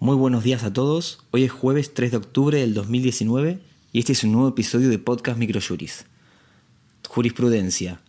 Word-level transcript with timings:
Muy 0.00 0.14
buenos 0.14 0.44
días 0.44 0.62
a 0.62 0.72
todos. 0.72 1.18
Hoy 1.32 1.42
es 1.42 1.50
jueves 1.50 1.92
3 1.92 2.12
de 2.12 2.16
octubre 2.18 2.60
del 2.60 2.72
2019 2.72 3.58
y 3.92 3.98
este 3.98 4.12
es 4.12 4.22
un 4.22 4.30
nuevo 4.30 4.46
episodio 4.46 4.90
de 4.90 5.00
Podcast 5.00 5.40
Microjuris. 5.40 6.06
Jurisprudencia. 7.08 8.00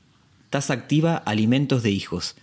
Tasa 0.52 0.74
activa 0.74 1.18
alimentos 1.18 1.82
de 1.82 1.90
hijos. 1.90 2.36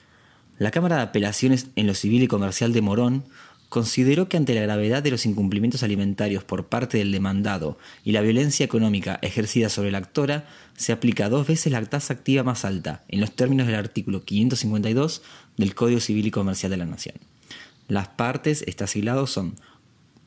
La 0.58 0.72
Cámara 0.72 0.96
de 0.96 1.02
Apelaciones 1.02 1.68
en 1.76 1.86
lo 1.86 1.94
Civil 1.94 2.24
y 2.24 2.26
Comercial 2.26 2.72
de 2.72 2.82
Morón 2.82 3.22
consideró 3.68 4.28
que 4.28 4.36
ante 4.36 4.52
la 4.52 4.62
gravedad 4.62 5.04
de 5.04 5.12
los 5.12 5.26
incumplimientos 5.26 5.84
alimentarios 5.84 6.42
por 6.42 6.66
parte 6.66 6.98
del 6.98 7.12
demandado 7.12 7.78
y 8.02 8.10
la 8.10 8.22
violencia 8.22 8.64
económica 8.64 9.20
ejercida 9.22 9.68
sobre 9.68 9.92
la 9.92 9.98
actora, 9.98 10.48
se 10.76 10.90
aplica 10.90 11.28
dos 11.28 11.46
veces 11.46 11.70
la 11.70 11.84
tasa 11.84 12.14
activa 12.14 12.42
más 12.42 12.64
alta, 12.64 13.04
en 13.06 13.20
los 13.20 13.30
términos 13.30 13.68
del 13.68 13.76
artículo 13.76 14.24
552 14.24 15.22
del 15.56 15.76
Código 15.76 16.00
Civil 16.00 16.26
y 16.26 16.30
Comercial 16.32 16.70
de 16.70 16.78
la 16.78 16.86
Nación. 16.86 17.14
Las 17.88 18.08
partes 18.08 18.62
estacilados 18.66 19.30
son 19.30 19.54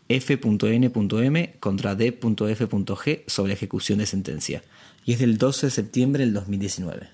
F.N.M 0.07 1.55
contra 1.59 1.95
D.F.G 1.95 3.23
sobre 3.27 3.53
ejecución 3.53 3.99
de 3.99 4.05
sentencia, 4.05 4.63
y 5.05 5.13
es 5.13 5.19
del 5.19 5.37
12 5.37 5.67
de 5.67 5.71
septiembre 5.71 6.25
del 6.25 6.33
2019. 6.33 7.09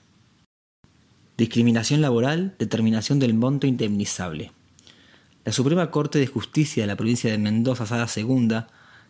Discriminación 1.38 2.02
laboral, 2.02 2.56
determinación 2.60 3.20
del 3.20 3.34
monto 3.34 3.68
indemnizable. 3.68 4.52
La 5.44 5.52
Suprema 5.52 5.92
Corte 5.92 6.20
de 6.20 6.28
Justicia 6.28 6.84
de 6.84 6.88
la 6.88 6.96
provincia 6.96 7.30
de 7.30 7.38
Mendoza, 7.38 7.86
Sala 7.86 8.08
Segunda, 8.08 8.68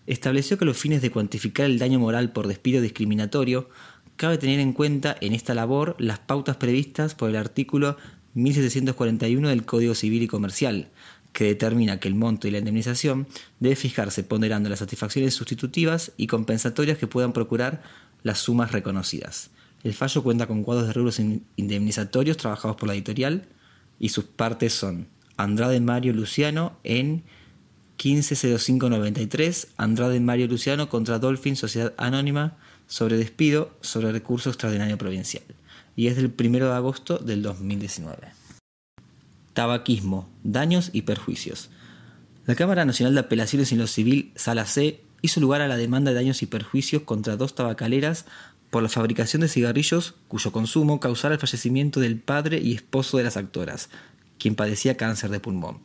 estableció 0.07 0.57
que 0.57 0.65
los 0.65 0.77
fines 0.77 1.01
de 1.01 1.11
cuantificar 1.11 1.65
el 1.65 1.77
daño 1.77 1.99
moral 1.99 2.31
por 2.31 2.47
despido 2.47 2.81
discriminatorio 2.81 3.69
cabe 4.15 4.37
tener 4.37 4.59
en 4.59 4.73
cuenta 4.73 5.15
en 5.21 5.33
esta 5.33 5.53
labor 5.53 5.95
las 5.99 6.19
pautas 6.19 6.57
previstas 6.57 7.15
por 7.15 7.29
el 7.29 7.35
artículo 7.35 7.97
1741 8.33 9.49
del 9.49 9.65
Código 9.65 9.95
Civil 9.95 10.23
y 10.23 10.27
Comercial, 10.27 10.89
que 11.35 11.43
determina 11.43 11.99
que 11.99 12.07
el 12.07 12.15
monto 12.15 12.47
y 12.47 12.51
la 12.51 12.59
indemnización 12.59 13.27
debe 13.59 13.75
fijarse 13.75 14.23
ponderando 14.23 14.69
las 14.69 14.79
satisfacciones 14.79 15.33
sustitutivas 15.33 16.13
y 16.15 16.27
compensatorias 16.27 16.97
que 16.97 17.07
puedan 17.07 17.33
procurar 17.33 17.83
las 18.23 18.39
sumas 18.39 18.71
reconocidas. 18.71 19.49
El 19.83 19.93
fallo 19.93 20.23
cuenta 20.23 20.47
con 20.47 20.63
cuadros 20.63 20.87
de 20.87 20.93
rubros 20.93 21.19
indemnizatorios 21.19 22.37
trabajados 22.37 22.77
por 22.77 22.87
la 22.87 22.93
editorial 22.93 23.49
y 23.99 24.09
sus 24.09 24.23
partes 24.23 24.71
son 24.71 25.09
Andrade 25.35 25.81
Mario 25.81 26.13
Luciano 26.13 26.77
en 26.85 27.23
150593, 28.01 29.67
Andrade 29.75 30.21
Mario 30.21 30.47
Luciano 30.47 30.87
contra 30.87 31.19
Dolphin 31.19 31.57
Sociedad 31.57 31.93
Anónima 31.97 32.55
sobre 32.87 33.17
despido 33.17 33.75
sobre 33.81 34.13
recurso 34.13 34.49
extraordinario 34.49 34.97
provincial. 34.97 35.43
Y 35.97 36.07
es 36.07 36.15
del 36.15 36.33
1 36.39 36.59
de 36.59 36.73
agosto 36.73 37.17
del 37.17 37.41
2019. 37.41 38.44
Tabaquismo, 39.55 40.27
daños 40.43 40.89
y 40.91 41.03
perjuicios. 41.03 41.69
La 42.45 42.55
Cámara 42.55 42.83
Nacional 42.83 43.13
de 43.13 43.21
Apelaciones 43.21 43.71
en 43.71 43.77
lo 43.77 43.87
Civil, 43.87 44.33
Sala 44.35 44.65
C, 44.65 45.01
hizo 45.21 45.39
lugar 45.39 45.61
a 45.61 45.69
la 45.69 45.77
demanda 45.77 46.11
de 46.11 46.15
daños 46.15 46.43
y 46.43 46.45
perjuicios 46.45 47.03
contra 47.03 47.37
dos 47.37 47.55
tabacaleras 47.55 48.25
por 48.69 48.83
la 48.83 48.89
fabricación 48.89 49.41
de 49.41 49.47
cigarrillos 49.47 50.15
cuyo 50.27 50.51
consumo 50.51 50.99
causara 50.99 51.35
el 51.35 51.39
fallecimiento 51.39 52.01
del 52.01 52.19
padre 52.19 52.59
y 52.59 52.73
esposo 52.73 53.17
de 53.17 53.23
las 53.23 53.37
actoras, 53.37 53.89
quien 54.37 54.55
padecía 54.55 54.97
cáncer 54.97 55.29
de 55.29 55.39
pulmón. 55.39 55.79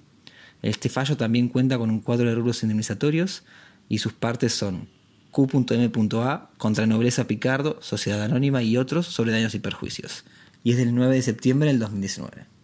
Este 0.62 0.88
fallo 0.88 1.16
también 1.16 1.48
cuenta 1.48 1.78
con 1.78 1.90
un 1.90 2.00
cuadro 2.00 2.28
de 2.28 2.34
rubros 2.34 2.64
indemnizatorios 2.64 3.44
y 3.88 3.98
sus 3.98 4.12
partes 4.12 4.52
son 4.52 4.88
Q.M.A. 5.30 6.50
contra 6.58 6.86
Nobleza 6.88 7.28
Picardo, 7.28 7.78
Sociedad 7.80 8.20
Anónima 8.20 8.64
y 8.64 8.76
otros 8.76 9.06
sobre 9.06 9.30
daños 9.30 9.54
y 9.54 9.60
perjuicios, 9.60 10.24
y 10.64 10.72
es 10.72 10.76
del 10.76 10.92
9 10.92 11.14
de 11.14 11.22
septiembre 11.22 11.68
del 11.68 11.78
2019. 11.78 12.59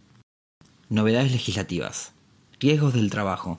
Novedades 0.88 1.32
legislativas. 1.32 2.12
Riesgos 2.60 2.94
del 2.94 3.10
trabajo. 3.10 3.58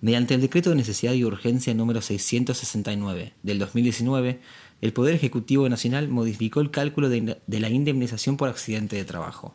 Mediante 0.00 0.32
el 0.32 0.40
decreto 0.40 0.70
de 0.70 0.76
necesidad 0.76 1.12
y 1.12 1.22
urgencia 1.22 1.74
número 1.74 2.00
669 2.00 3.34
del 3.42 3.58
2019, 3.58 4.40
el 4.80 4.92
Poder 4.94 5.14
Ejecutivo 5.14 5.68
Nacional 5.68 6.08
modificó 6.08 6.62
el 6.62 6.70
cálculo 6.70 7.10
de, 7.10 7.42
de 7.46 7.60
la 7.60 7.68
indemnización 7.68 8.38
por 8.38 8.48
accidente 8.48 8.96
de 8.96 9.04
trabajo. 9.04 9.54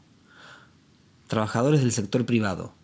Trabajadores 1.25 1.79
del 1.79 1.91
sector 1.91 2.27
privado. 2.27 2.75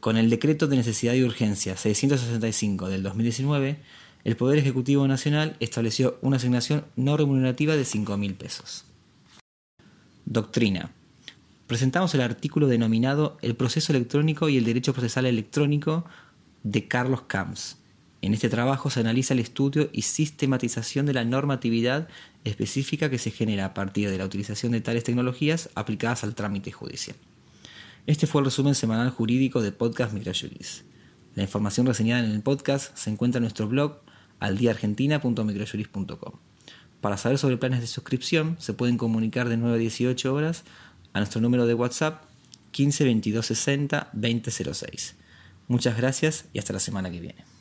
Con 0.00 0.16
el 0.16 0.30
decreto 0.30 0.66
de 0.66 0.76
necesidad 0.76 1.12
y 1.12 1.24
urgencia 1.24 1.76
665 1.76 2.88
del 2.88 3.02
2019, 3.02 3.80
el 4.24 4.36
Poder 4.36 4.58
Ejecutivo 4.58 5.06
Nacional 5.06 5.56
estableció 5.60 6.18
una 6.22 6.38
asignación 6.38 6.86
no 6.96 7.18
remunerativa 7.18 7.76
de 7.76 7.82
5.000 7.82 8.34
pesos. 8.34 8.86
Doctrina 10.24 10.90
presentamos 11.66 12.14
el 12.14 12.20
artículo 12.20 12.66
denominado 12.68 13.38
El 13.42 13.56
proceso 13.56 13.92
electrónico 13.92 14.48
y 14.48 14.58
el 14.58 14.64
derecho 14.64 14.92
procesal 14.92 15.26
electrónico 15.26 16.04
de 16.62 16.86
Carlos 16.88 17.22
Camps. 17.22 17.78
En 18.22 18.32
este 18.32 18.48
trabajo 18.48 18.88
se 18.88 19.00
analiza 19.00 19.34
el 19.34 19.40
estudio 19.40 19.90
y 19.92 20.02
sistematización 20.02 21.04
de 21.04 21.12
la 21.12 21.24
normatividad 21.24 22.08
específica 22.44 23.10
que 23.10 23.18
se 23.18 23.30
genera 23.30 23.66
a 23.66 23.74
partir 23.74 24.08
de 24.08 24.16
la 24.16 24.24
utilización 24.24 24.72
de 24.72 24.80
tales 24.80 25.04
tecnologías 25.04 25.68
aplicadas 25.74 26.24
al 26.24 26.34
trámite 26.34 26.72
judicial. 26.72 27.16
Este 28.06 28.26
fue 28.26 28.40
el 28.40 28.46
resumen 28.46 28.74
semanal 28.74 29.10
jurídico 29.10 29.60
de 29.62 29.72
Podcast 29.72 30.14
Microjuris. 30.14 30.84
La 31.34 31.42
información 31.42 31.86
reseñada 31.86 32.24
en 32.24 32.30
el 32.30 32.40
podcast 32.40 32.96
se 32.96 33.10
encuentra 33.10 33.38
en 33.38 33.42
nuestro 33.42 33.68
blog 33.68 33.98
aldiaargentina.microjuris.com. 34.40 36.32
Para 37.00 37.18
saber 37.18 37.36
sobre 37.36 37.58
planes 37.58 37.80
de 37.80 37.86
suscripción, 37.86 38.56
se 38.58 38.72
pueden 38.72 38.96
comunicar 38.96 39.48
de 39.50 39.58
9 39.58 39.74
a 39.74 39.78
18 39.78 40.32
horas 40.32 40.64
a 41.14 41.20
nuestro 41.20 41.40
número 41.40 41.66
de 41.66 41.72
WhatsApp 41.72 42.24
15 42.72 43.04
22 43.04 43.46
60 43.46 44.10
20 44.12 44.50
06. 44.50 45.16
Muchas 45.68 45.96
gracias 45.96 46.44
y 46.52 46.58
hasta 46.58 46.74
la 46.74 46.80
semana 46.80 47.10
que 47.10 47.20
viene. 47.20 47.53